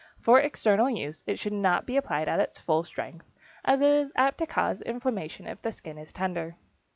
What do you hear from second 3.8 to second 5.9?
it is apt to cause inflammation if the